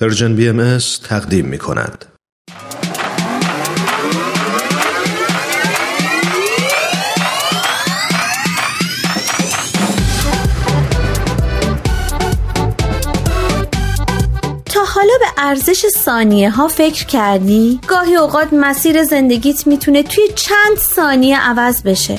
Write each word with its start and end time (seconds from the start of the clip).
پرژن 0.00 0.36
بی 0.36 0.48
ام 0.48 0.78
تقدیم 1.08 1.46
می 1.46 1.58
کند. 1.58 2.04
حالا 14.94 15.12
به 15.20 15.42
ارزش 15.42 15.86
ثانیه 15.86 16.50
ها 16.50 16.68
فکر 16.68 17.06
کردی؟ 17.06 17.80
گاهی 17.86 18.16
اوقات 18.16 18.48
مسیر 18.52 19.04
زندگیت 19.04 19.66
می‌تونه 19.66 20.02
توی 20.02 20.24
چند 20.34 20.76
ثانیه 20.76 21.40
عوض 21.40 21.82
بشه 21.82 22.18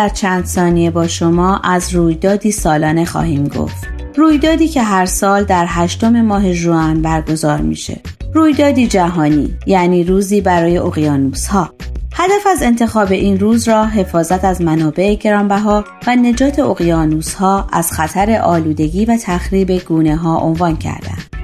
در 0.00 0.08
چند 0.08 0.44
ثانیه 0.44 0.90
با 0.90 1.06
شما 1.06 1.58
از 1.58 1.94
رویدادی 1.94 2.52
سالانه 2.52 3.04
خواهیم 3.04 3.48
گفت. 3.48 3.88
رویدادی 4.16 4.68
که 4.68 4.82
هر 4.82 5.06
سال 5.06 5.44
در 5.44 5.64
هشتم 5.68 6.20
ماه 6.20 6.52
ژوئن 6.52 7.02
برگزار 7.02 7.60
میشه. 7.60 8.00
رویدادی 8.34 8.86
جهانی 8.86 9.56
یعنی 9.66 10.04
روزی 10.04 10.40
برای 10.40 10.78
اقیانوس 10.78 11.46
ها. 11.46 11.74
هدف 12.12 12.46
از 12.46 12.62
انتخاب 12.62 13.12
این 13.12 13.40
روز 13.40 13.68
را 13.68 13.86
حفاظت 13.86 14.44
از 14.44 14.62
منابع 14.62 15.14
گرانبها 15.14 15.84
و 16.06 16.16
نجات 16.16 16.58
اقیانوس 16.58 17.34
ها 17.34 17.66
از 17.72 17.92
خطر 17.92 18.38
آلودگی 18.38 19.04
و 19.04 19.16
تخریب 19.16 19.72
گونه 19.72 20.16
ها 20.16 20.38
عنوان 20.38 20.76
کردند. 20.76 21.39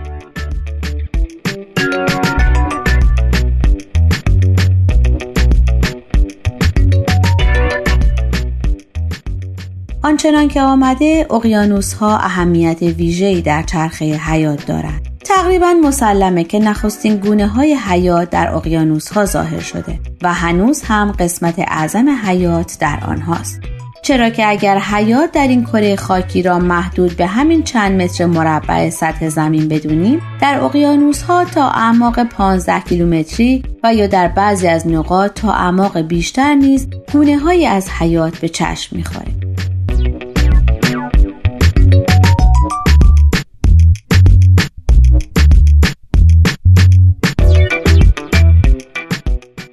آنچنان 10.27 10.49
که 10.49 10.63
آمده 10.63 11.27
اقیانوس 11.31 11.93
ها 11.93 12.19
اهمیت 12.19 12.83
ویژه‌ای 12.83 13.41
در 13.41 13.63
چرخه 13.63 14.05
حیات 14.05 14.67
دارند. 14.67 15.07
تقریبا 15.25 15.75
مسلمه 15.83 16.45
که 16.45 16.59
نخستین 16.59 17.17
گونه 17.17 17.47
های 17.47 17.75
حیات 17.75 18.31
در 18.31 18.55
اقیانوس 18.55 19.13
ها 19.13 19.25
ظاهر 19.25 19.61
شده 19.61 20.01
و 20.23 20.35
هنوز 20.35 20.83
هم 20.83 21.13
قسمت 21.19 21.55
اعظم 21.59 22.09
حیات 22.25 22.77
در 22.81 22.99
آنهاست. 23.09 23.61
چرا 24.03 24.31
که 24.31 24.49
اگر 24.49 24.79
حیات 24.79 25.33
در 25.33 25.49
این 25.49 25.65
کره 25.65 25.97
خاکی 25.97 26.43
را 26.43 26.59
محدود 26.59 27.17
به 27.17 27.27
همین 27.27 27.63
چند 27.63 28.03
متر 28.03 28.27
مربع 28.27 28.91
سطح 28.91 29.29
زمین 29.29 29.69
بدونیم 29.69 30.21
در 30.41 30.61
اقیانوس 30.61 31.23
ها 31.23 31.45
تا 31.45 31.69
اعماق 31.71 32.25
15 32.25 32.81
کیلومتری 32.81 33.63
و 33.83 33.95
یا 33.95 34.07
در 34.07 34.29
بعضی 34.29 34.69
از 34.69 34.87
نقاط 34.87 35.41
تا 35.41 35.53
اعماق 35.53 35.99
بیشتر 35.99 36.55
نیز 36.55 36.89
گونه 37.13 37.39
های 37.39 37.67
از 37.67 37.89
حیات 37.91 38.39
به 38.39 38.49
چشم 38.49 38.97
می‌خوره 38.97 39.46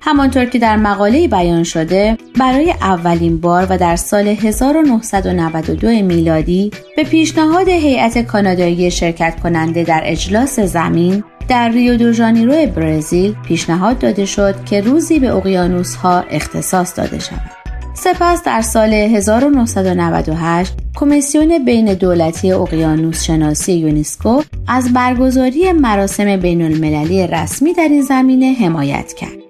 همانطور 0.05 0.45
که 0.45 0.59
در 0.59 0.75
مقاله 0.75 1.27
بیان 1.27 1.63
شده 1.63 2.17
برای 2.39 2.71
اولین 2.71 3.39
بار 3.39 3.67
و 3.69 3.77
در 3.77 3.95
سال 3.95 4.27
1992 4.27 5.87
میلادی 5.87 6.71
به 6.95 7.03
پیشنهاد 7.03 7.69
هیئت 7.69 8.17
کانادایی 8.17 8.91
شرکت 8.91 9.39
کننده 9.39 9.83
در 9.83 10.01
اجلاس 10.05 10.59
زمین 10.59 11.23
در 11.47 11.69
ریو 11.69 11.97
دو 11.97 12.11
ژانیرو 12.11 12.65
برزیل 12.65 13.35
پیشنهاد 13.47 13.99
داده 13.99 14.25
شد 14.25 14.65
که 14.65 14.81
روزی 14.81 15.19
به 15.19 15.35
اقیانوس 15.35 15.95
ها 15.95 16.19
اختصاص 16.19 16.97
داده 16.97 17.19
شود. 17.19 17.51
سپس 17.93 18.43
در 18.43 18.61
سال 18.61 18.93
1998 18.93 20.73
کمیسیون 20.95 21.65
بین 21.65 21.93
دولتی 21.93 22.51
اقیانوس 22.51 23.23
شناسی 23.23 23.73
یونسکو 23.73 24.41
از 24.67 24.93
برگزاری 24.93 25.71
مراسم 25.71 26.37
بین 26.37 26.61
المللی 26.61 27.27
رسمی 27.27 27.73
در 27.73 27.87
این 27.87 28.01
زمینه 28.01 28.53
حمایت 28.53 29.13
کرد. 29.13 29.42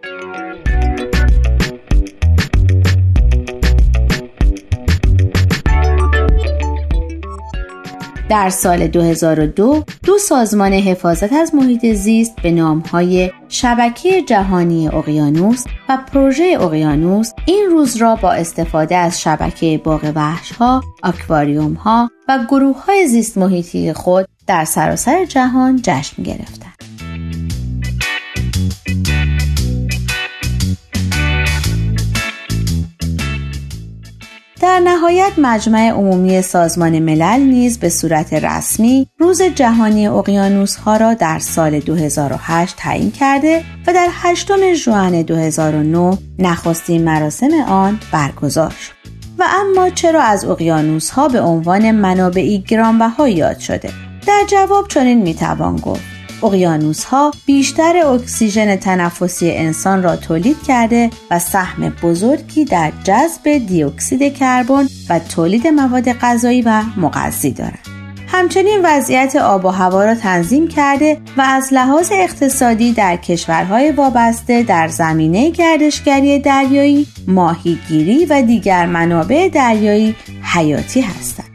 در 8.34 8.50
سال 8.50 8.88
2002 8.88 9.84
دو 10.04 10.18
سازمان 10.18 10.74
حفاظت 10.74 11.34
از 11.34 11.56
محیط 11.56 11.86
زیست 11.86 12.36
به 12.44 12.52
نامهای 12.52 13.32
شبکه 13.50 14.22
جهانی 14.22 14.88
اقیانوس 14.88 15.64
و 15.90 15.98
پروژه 16.14 16.58
اقیانوس 16.60 17.32
این 17.46 17.70
روز 17.72 17.96
را 17.96 18.16
با 18.16 18.32
استفاده 18.32 18.96
از 18.96 19.22
شبکه 19.22 19.82
باغ 19.84 20.12
وحش 20.16 20.52
ها، 20.52 20.84
اکواریوم 21.04 21.74
ها 21.74 22.12
و 22.28 22.40
گروه 22.50 22.86
های 22.86 23.08
زیست 23.08 23.38
محیطی 23.38 23.94
خود 23.94 24.28
در 24.48 24.66
سراسر 24.66 25.26
جهان 25.26 25.80
جشن 25.84 26.24
گرفتند. 26.24 26.83
در 34.64 34.80
نهایت 34.80 35.32
مجمع 35.38 35.90
عمومی 35.90 36.42
سازمان 36.42 37.00
ملل 37.00 37.40
نیز 37.40 37.80
به 37.80 37.90
صورت 37.90 38.34
رسمی 38.34 39.08
روز 39.20 39.42
جهانی 39.42 40.08
اقیانوس 40.08 40.76
ها 40.76 40.98
را 40.98 41.14
در 41.14 41.40
سال 41.40 41.80
2008 41.80 42.76
تعیین 42.78 43.12
کرده 43.12 43.64
و 43.88 43.94
در 43.94 44.08
8 44.12 44.74
ژوئن 44.74 45.22
2009 45.22 46.18
نخستین 46.40 47.04
مراسم 47.04 47.54
آن 47.68 48.00
برگزار 48.12 48.70
شد. 48.70 48.94
و 49.40 49.46
اما 49.50 49.90
چرا 49.90 50.22
از 50.22 50.46
اقیانوس 50.46 51.10
ها 51.10 51.28
به 51.28 51.42
عنوان 51.42 51.92
منابعی 51.92 52.60
گرانبها 52.68 53.30
یاد 53.30 53.60
شده؟ 53.60 53.90
در 54.28 54.44
جواب 54.50 54.88
چنین 54.88 55.22
می‌توان 55.22 55.76
گفت 55.76 56.13
اقیانوس 56.44 57.04
ها 57.04 57.32
بیشتر 57.46 57.98
اکسیژن 57.98 58.76
تنفسی 58.76 59.52
انسان 59.52 60.04
را 60.04 60.16
تولید 60.16 60.64
کرده 60.64 61.10
و 61.32 61.40
سهم 61.40 61.90
بزرگی 62.04 62.66
در 62.66 62.92
جذب 63.04 63.58
دیوکسید 63.68 64.34
کربن 64.38 64.88
و 65.10 65.20
تولید 65.20 65.68
مواد 65.68 66.12
غذایی 66.12 66.62
و 66.62 66.84
مغذی 66.98 67.52
دارند. 67.52 67.88
همچنین 68.28 68.82
وضعیت 68.84 69.36
آب 69.36 69.66
و 69.66 69.70
هوا 69.70 70.06
را 70.06 70.16
تنظیم 70.16 70.68
کرده 70.68 71.18
و 71.38 71.42
از 71.42 71.70
لحاظ 71.72 72.10
اقتصادی 72.12 72.94
در 72.94 73.16
کشورهای 73.16 73.92
وابسته 73.92 74.64
در 74.64 74.88
زمینه 74.88 75.50
گردشگری 75.50 76.40
دریایی، 76.40 77.08
ماهیگیری 77.28 78.26
و 78.26 78.42
دیگر 78.42 78.86
منابع 78.86 79.50
دریایی 79.50 80.16
حیاتی 80.44 81.02
هستند. 81.02 81.54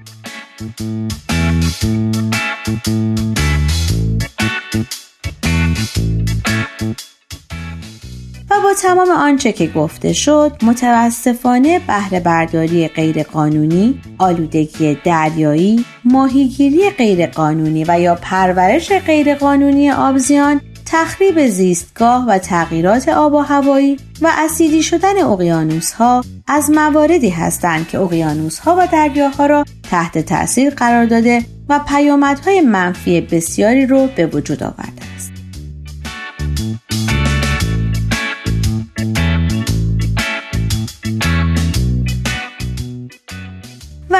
با 8.63 8.75
تمام 8.83 9.11
آنچه 9.11 9.53
که 9.53 9.67
گفته 9.67 10.13
شد 10.13 10.53
متاسفانه 10.63 11.79
بهره 11.79 12.21
برداری 12.21 12.89
غیرقانونی، 12.89 14.01
آلودگی 14.19 14.99
دریایی، 15.05 15.85
ماهیگیری 16.05 16.91
غیرقانونی 16.91 17.85
و 17.89 18.01
یا 18.01 18.19
پرورش 18.23 18.93
غیرقانونی 18.93 19.91
آبزیان 19.91 20.61
تخریب 20.87 21.47
زیستگاه 21.47 22.27
و 22.29 22.39
تغییرات 22.39 23.09
آب 23.09 23.33
و 23.33 23.39
هوایی 23.39 23.97
و 24.23 24.31
اسیدی 24.39 24.83
شدن 24.83 25.23
اقیانوس 25.23 25.93
ها 25.93 26.25
از 26.47 26.71
مواردی 26.71 27.31
هستند 27.31 27.89
که 27.89 27.99
اقیانوس 27.99 28.59
ها 28.59 28.77
و 28.79 28.87
دریاها 28.87 29.47
را 29.47 29.65
تحت 29.91 30.19
تاثیر 30.19 30.71
قرار 30.71 31.07
داده 31.07 31.43
و 31.69 31.81
پیامدهای 31.89 32.61
منفی 32.61 33.21
بسیاری 33.21 33.87
رو 33.87 34.09
به 34.17 34.27
وجود 34.27 34.63
آورده 34.63 34.98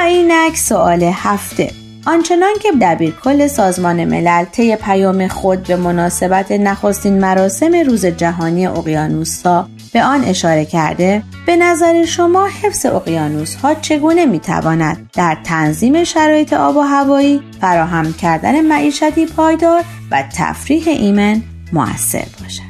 اینک 0.05 0.57
سوال 0.57 1.03
هفته. 1.03 1.71
آنچنان 2.07 2.53
که 2.61 2.71
دبیر 2.81 3.15
کل 3.23 3.47
سازمان 3.47 4.05
ملل 4.05 4.45
طی 4.45 4.75
پیام 4.75 5.27
خود 5.27 5.63
به 5.63 5.75
مناسبت 5.75 6.51
نخستین 6.51 7.19
مراسم 7.19 7.75
روز 7.75 8.05
جهانی 8.05 8.67
اقیانوسها 8.67 9.69
به 9.93 10.03
آن 10.03 10.23
اشاره 10.23 10.65
کرده 10.65 11.23
به 11.45 11.55
نظر 11.55 12.05
شما 12.05 12.47
حفظ 12.63 12.85
اقیانوس 12.85 13.55
ها 13.55 13.75
چگونه 13.75 14.25
می 14.25 14.39
تواند 14.39 15.09
در 15.13 15.37
تنظیم 15.43 16.03
شرایط 16.03 16.53
آب 16.53 16.77
و 16.77 16.81
هوایی 16.81 17.41
فراهم 17.61 18.13
کردن 18.13 18.61
معیشتی 18.61 19.25
پایدار 19.25 19.83
و 20.11 20.23
تفریح 20.37 20.87
ایمن 20.87 21.41
موثر 21.73 22.25
باشد؟ 22.41 22.69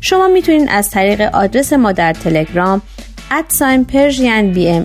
شما 0.00 0.28
می‌تونید 0.28 0.68
از 0.70 0.90
طریق 0.90 1.20
آدرس 1.20 1.72
ما 1.72 1.92
در 1.92 2.12
تلگرام 2.12 2.82
ادساین 3.30 3.84
پرژین 3.84 4.52
بی 4.52 4.68
ام 4.68 4.84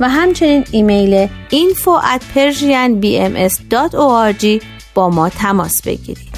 و 0.00 0.08
همچنین 0.08 0.64
ایمیل 0.70 1.28
info 1.50 2.02
at 2.14 2.22
با 4.94 5.10
ما 5.10 5.28
تماس 5.28 5.82
بگیرید. 5.82 6.37